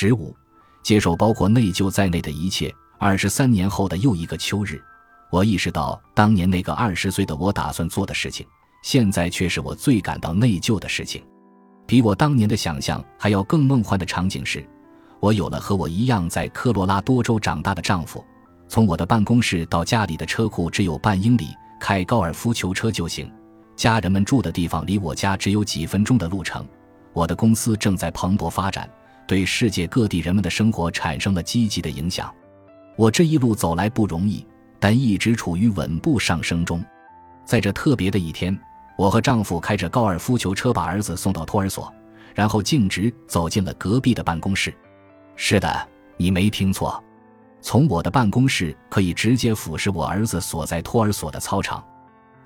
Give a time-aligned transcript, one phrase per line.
[0.00, 0.32] 十五，
[0.80, 2.72] 接受包括内疚在内的一切。
[2.98, 4.80] 二十三年后的又一个秋日，
[5.28, 8.46] 我意识到当年那个二十岁的我打算做的事情，
[8.84, 11.20] 现在却是我最感到内疚的事情。
[11.84, 14.64] 比我当年的想象还要更梦幻的场景是，
[15.18, 18.24] 我有了和我一样在科罗拉多州长大的丈夫。
[18.68, 21.48] 从我的办公室到家里的车库只有半英里，
[21.80, 23.28] 开高尔夫球车就行。
[23.74, 26.64] 家人们住的地方离我家只有几分钟的路程。
[27.12, 28.88] 我的公司正在蓬勃发展，
[29.28, 32.34] 对世界各地人们的生活产生了积极的影响。
[32.96, 34.44] 我这一路走来不容易，
[34.80, 36.82] 但一直处于稳步上升中。
[37.44, 38.58] 在这特别的一天，
[38.96, 41.92] 我和丈夫开着高尔夫球车把儿子送到托儿所，
[42.34, 44.74] 然后径直走进了隔壁的办公室。
[45.36, 47.02] 是的，你没听错。
[47.60, 51.84] 从我的办公室可以直接俯视我儿子所在托儿所的操场。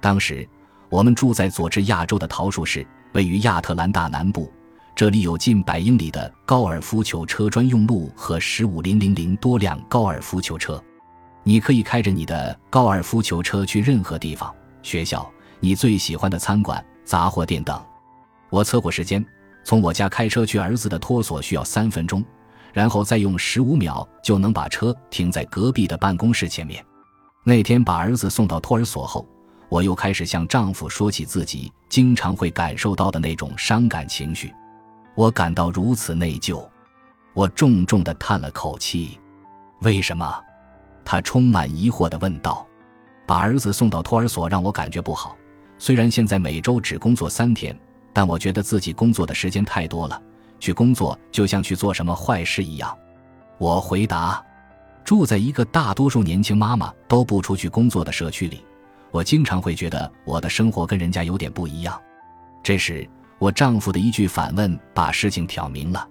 [0.00, 0.46] 当时
[0.90, 4.52] 我们住在佐治亚州的桃树市，位于亚特兰大南部。
[4.94, 10.82] 这里有近百英里的高尔夫球车专用路和十五零零零多辆高尔夫球车。
[11.42, 15.28] 你可以开着你的高尔夫球车去任何地方，学校、
[15.60, 17.82] 你最喜欢的餐馆、杂货店等。
[18.50, 19.24] 我测过时间，
[19.64, 22.22] 从我家开车去儿子的托所需要三分钟。
[22.72, 26.82] 然后再用十五秒就能把车停在隔壁的办公室前面。
[27.44, 29.26] 那天把儿子送到托儿所后，
[29.68, 34.50] 我又开始向丈夫说起自己经常会感受到的那种伤感情绪。
[35.14, 36.66] 我感到如此内疚，
[37.34, 39.18] 我重重地叹了口气。
[39.80, 40.42] 为什么？
[41.04, 42.66] 他充满疑惑地问道。
[43.24, 45.36] 把儿子送到托儿所让我感觉不好。
[45.78, 47.74] 虽然现在每周只工作三天，
[48.12, 50.20] 但我觉得自己工作的时间太多了。
[50.58, 52.96] 去工作就像去做什么坏事一样，
[53.58, 54.44] 我回答。
[55.04, 58.64] 住在一个大多数年轻妈妈都不出去工作的社区里，
[59.10, 62.00] 我经常会觉得我的生活跟人家有点不一样。
[62.62, 63.08] 这时，
[63.42, 66.08] 我丈夫的一句反问把事情挑明了：“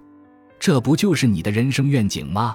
[0.60, 2.54] 这不就是你的人生愿景吗？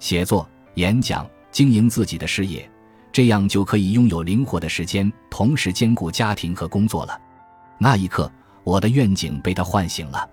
[0.00, 2.70] 写作、演讲、经营自己的事业，
[3.10, 7.18] 这样就可以拥有灵活的时间，同时兼顾家庭和工作了。”
[7.80, 8.30] 那一刻，
[8.64, 10.28] 我的愿景被他唤醒了。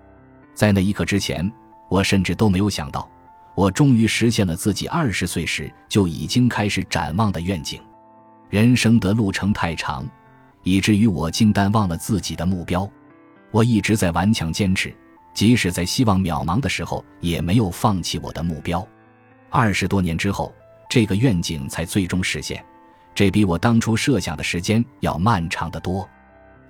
[0.54, 1.50] 在那一刻之前，
[1.88, 3.08] 我甚至都没有想到，
[3.54, 7.80] 我终于实现了自己二十岁时就已经开始展望的愿景。
[8.50, 10.06] 人生的路程太长，
[10.64, 12.86] 以至于我竟淡忘了自己的目标。
[13.50, 14.94] 我一直在顽强坚持，
[15.34, 18.86] 即使在希望渺茫的时候，也没有放弃我的目标。
[19.48, 20.54] 二十多年之后，
[20.88, 22.64] 这个愿景才最终实现，
[23.14, 26.08] 这比我当初设想的时间要漫长得多。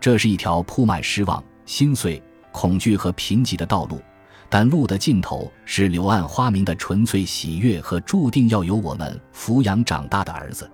[0.01, 2.23] 这是一条铺满失望、心碎。
[2.53, 4.03] 恐惧和贫瘠的道路，
[4.49, 10.69] 但路的尽头是柳暗花明的纯粹喜悦和注定要由我们抚养长大的儿子。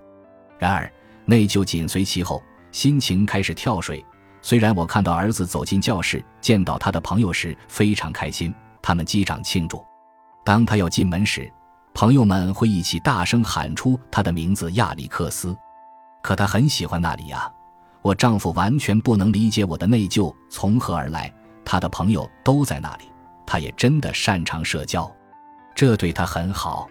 [0.57, 0.91] 然而，
[1.23, 2.41] 内疚紧随其后，
[2.71, 4.03] 心情开始跳水。
[4.47, 9.85] 虽然我看到儿子走进教室，见到他的朋友时非常开心，他们击掌庆祝。
[10.45, 11.51] 当他要进门时，
[11.93, 15.53] 朋友们会一起大声喊出他的名字亚历克斯。
[16.23, 17.51] 可他很喜欢那里呀。
[18.01, 21.29] 我丈夫完全不能理解我的内疚从何而来。
[21.65, 23.11] 他的朋友都在那里，
[23.45, 25.13] 他也真的擅长社交，
[25.75, 26.87] 这对他很好。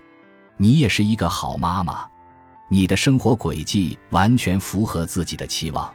[0.58, 2.06] 你也是一个好妈妈，
[2.68, 5.90] 你的生活轨迹完全符合自己的期望。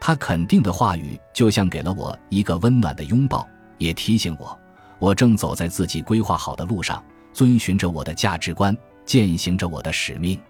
[0.00, 3.46] 他肯定的话语就像给了我一个温暖的拥抱，
[3.78, 4.58] 也提醒我，
[4.98, 10.40] 我正走在自己规划好的路上，遵循着我的价值观，践行着我的使命。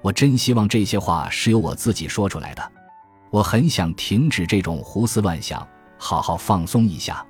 [0.00, 2.72] 我真希望这些话是由我自己说出来的。
[3.30, 5.66] 我很想停止这种胡思乱想。
[6.04, 7.24] 好好放松一下。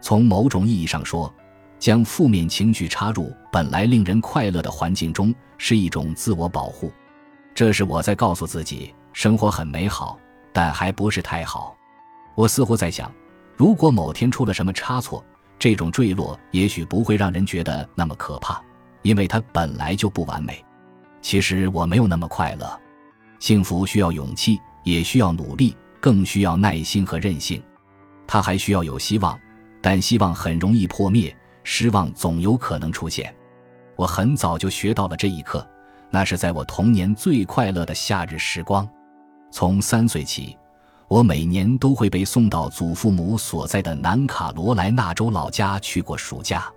[0.00, 1.32] 从某种意义上说，
[1.78, 6.92] 将负面情绪插入本来令人快乐的环境中是一种自我保护。
[7.54, 10.18] 这是我在告诉自己，生活很美好，
[10.52, 11.76] 但还不是太好。
[12.34, 13.12] 我似乎在想，
[13.56, 15.24] 如果某天出了什么差错，
[15.58, 18.62] 这种坠落也许不会让人觉得那么可怕，
[19.02, 20.64] 因为它本来就不完美。
[21.20, 22.80] 其实我没有那么快乐。
[23.40, 27.62] 幸福需要勇气，也需要努力，更需要耐心和韧性。
[28.26, 29.38] 他还需要有希望，
[29.80, 33.34] 但希望很容易破灭，失望总有可能出现。
[33.96, 35.66] 我很早就学到了这一课，
[36.10, 38.88] 那是在我童年最快乐的夏日时光。
[39.50, 40.56] 从三岁起，
[41.08, 46.70] 我每年都会被送到祖父母所在的南卡罗来纳州老家去过暑假。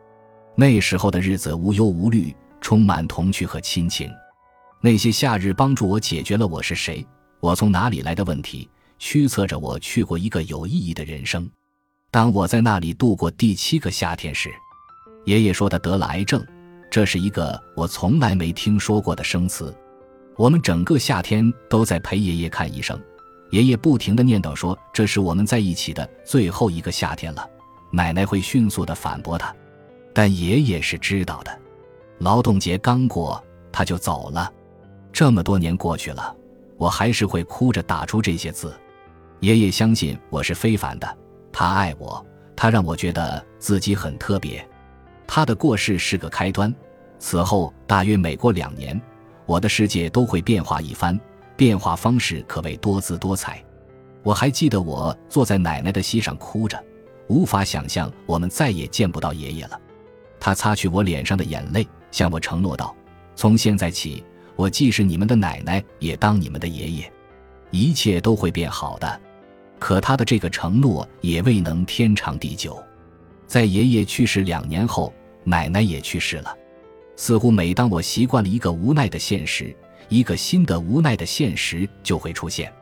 [0.55, 4.09] 那时候的日子无忧无虑，充满童趣和亲情。
[4.81, 7.05] 那些夏日帮助我解决了我是谁、
[7.39, 8.69] 我从哪里来的问题。
[9.03, 11.49] 驱策着我去过一个有意义的人生。
[12.11, 14.51] 当我在那里度过第七个夏天时，
[15.25, 16.45] 爷爷说他得了癌症，
[16.91, 19.75] 这是一个我从来没听说过的生词。
[20.41, 22.99] 我们整个夏天都在陪爷爷看医生，
[23.51, 27.47] 爷爷不停地念叨说这是我们在一起的最后一个夏天了。
[27.91, 29.55] 奶奶会迅速地反驳他
[30.15, 31.55] ：“但爷爷是知道的。
[32.17, 33.39] 劳动节刚过，
[33.71, 34.51] 他就走了。
[35.13, 36.35] 这么多年过去了，
[36.75, 38.73] 我还是会哭着打出这些字。
[39.41, 41.17] 爷爷相信我是非凡的，
[41.51, 44.67] 他爱我，他让我觉得自己很特别。
[45.27, 46.73] 他的过世是个开端，
[47.19, 48.99] 此后大约每过两年，
[49.45, 51.19] 我的世界都会变化一番，
[51.55, 53.63] 变化方式可谓多姿多彩。
[54.23, 56.81] 我还记得我坐在奶奶的膝上哭着，
[57.27, 59.79] 无法想象我们再也见不到爷爷了。
[60.39, 62.95] 他擦去我脸上的眼泪，向我承诺道
[63.35, 64.23] ：“从现在起，
[64.55, 67.11] 我既是你们的奶奶，也当你们的爷爷，
[67.71, 69.21] 一切都会变好的。”
[69.79, 72.81] 可他的这个承诺也未能天长地久。
[73.47, 75.11] 在爷爷去世两年后，
[75.43, 76.55] 奶奶也去世了。
[77.21, 79.71] 似乎每当我习惯了一个无奈的现实，
[80.09, 82.73] 一个新的无奈的现实就会出现。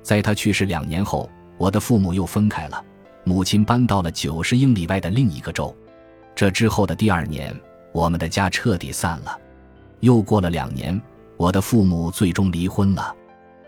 [0.00, 1.28] 在他去世两年后，
[1.58, 2.84] 我的父母又分开了，
[3.24, 5.76] 母亲搬到了九十英里外的另一个州。
[6.36, 7.52] 这之后的第二年，
[7.90, 9.36] 我们的家彻底散了。
[9.98, 11.02] 又过了两年，
[11.36, 13.12] 我的父母最终离婚了。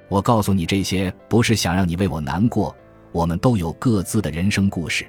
[0.08, 2.72] 我告诉你这些，不是想让你为我难过。
[3.10, 5.04] 我们都有各自的人生故事。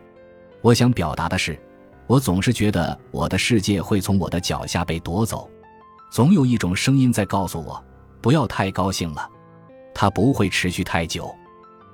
[0.61, 1.55] 我想表达的是，
[2.07, 5.49] 我总是觉得我的世界会从我的脚下被夺走。
[6.11, 7.83] 总有一种声音在告诉我，
[8.21, 9.27] 不要太高兴了，
[9.95, 11.33] 它不会持续太久。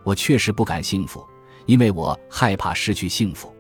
[0.04, 1.26] 我确实不敢幸福，
[1.66, 3.54] 因为我害怕失去幸福。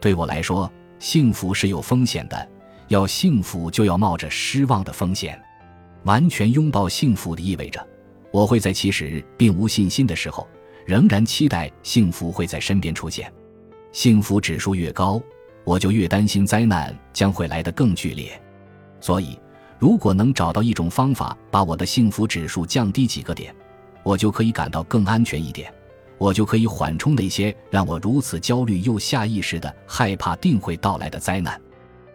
[0.00, 2.48] 对我来说，幸福是有风险的，
[2.88, 5.40] 要幸福就要冒着失望的风险。
[6.04, 7.86] 完全拥抱幸福的意味着。
[8.30, 10.46] 我会在其实并无信心的时候，
[10.84, 13.32] 仍然期待幸福会在身边出现。
[13.92, 15.22] 幸福指数越高，
[15.64, 18.40] 我就越担心灾难将会来得更剧烈。
[19.00, 19.38] 所以，
[19.78, 23.54] 如果能找到一种方法把我的幸福指数降低几个点，
[24.02, 25.72] 我就可以感到更安全一点，
[26.18, 31.60] 我就可以缓冲那些让我如此焦虑又下意识的害怕定会到来的灾难。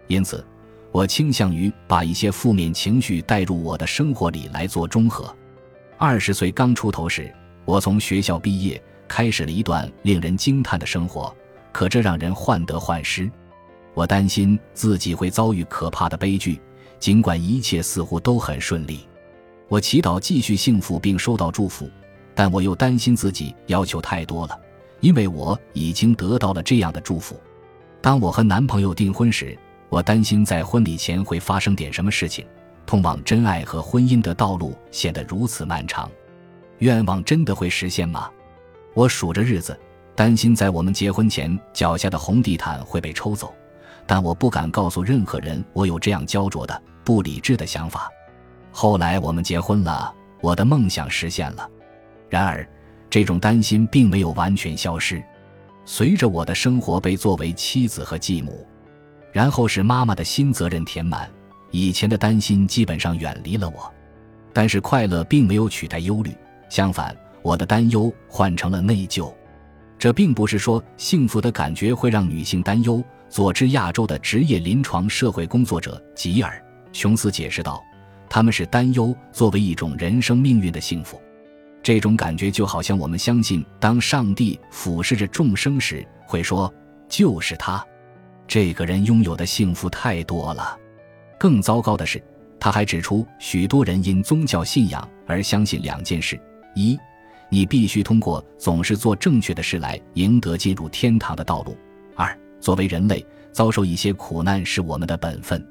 [0.08, 0.46] 因此，
[0.92, 5.36] 我倾向于把一些负面情绪带入我的生活里来做中和。
[5.98, 7.34] 二十岁刚出头时，
[7.66, 11.36] 我从学校毕业，开始了一段令人惊叹的生活。
[11.72, 13.30] 可这让人患得患失。
[14.00, 16.58] 我担心自己会遭遇可怕的悲剧，
[17.02, 19.02] 尽管一切似乎都很顺利。
[19.68, 21.92] 我祈祷继续幸福并收到祝福，
[22.34, 24.58] 但我又担心自己要求太多了，
[25.02, 27.38] 因为我已经得到了这样的祝福。
[28.00, 29.60] 当我和男朋友订婚时，
[29.90, 32.46] 我担心在婚礼前会发生点什么事情。
[32.86, 36.10] 通往真爱和婚姻的道路显得如此漫长，
[36.78, 38.32] 愿望真的会实现吗？
[38.94, 39.78] 我数着日子，
[40.16, 43.54] 担心在我们结婚前脚下的红地毯会被抽走，
[44.10, 48.10] 但我不敢告诉任何人我有这样焦灼的、不理智的想法。
[48.72, 50.12] 后来我们结婚了，
[50.42, 51.70] 我的梦想实现了。
[52.28, 52.68] 然而，
[53.08, 55.24] 这种担心并没有完全消失。
[55.86, 58.66] 随着我的生活被作为妻子和继母，
[59.32, 61.30] 然后是妈妈的新责任填满。
[61.70, 63.94] 以前的担心基本上远离了我，
[64.52, 66.36] 但是快乐并没有取代忧虑，
[66.68, 69.32] 相反，我的担忧换成了内疚。
[70.00, 73.04] 这并不是说幸福的感觉会让女性担忧。
[73.28, 76.52] 佐治亚州的职业临床社会工作者吉尔·
[76.98, 77.80] 琼斯解释道
[78.28, 81.22] ：“他们是担忧作为一种人生命运的幸福，
[81.84, 86.74] 这种感觉就好像我们相信，当上帝俯视着众生时，会说
[87.08, 87.86] ：‘就是他，
[88.48, 90.76] 这个人拥有的幸福太多了。’”
[91.38, 92.20] 更糟糕的是，
[92.60, 96.40] 他还指出，许多人因宗教信仰而相信两件事：
[96.74, 96.98] 一，
[97.50, 101.74] 你必须通过总是做正确的事来赢得进入天堂的道路；
[102.16, 105.66] 二，作为人类，遭受一些苦难是我们的本分。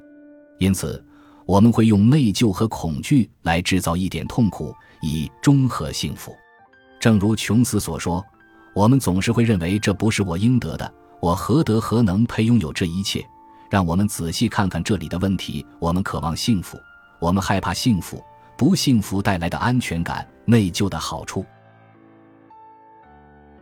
[0.57, 1.03] 因此，
[1.45, 6.35] 我们会用内疚和恐惧来制造一点痛苦，以中和幸福。
[6.99, 8.23] 正如琼斯所说
[8.75, 13.25] ：“我们总是会认为这不是我应得的，我何德何能配拥有这一切？”
[13.69, 15.65] 让我们仔细看看这里的问题。
[15.79, 16.77] 我们渴望幸福，
[17.19, 18.21] 我们害怕幸福，
[18.57, 21.45] 不幸福带来的安全感，内疚的好处。